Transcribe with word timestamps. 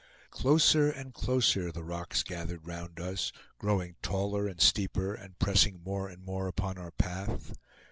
Closer 0.31 0.89
and 0.89 1.13
closer 1.13 1.71
the 1.71 1.83
rocks 1.83 2.23
gathered 2.23 2.65
round 2.65 2.99
us, 2.99 3.31
growing 3.59 3.97
taller 4.01 4.47
and 4.47 4.59
steeper, 4.59 5.13
and 5.13 5.37
pressing 5.37 5.79
more 5.83 6.09
and 6.09 6.25
more 6.25 6.47
upon 6.47 6.79
our 6.79 6.89
path. 6.89 7.55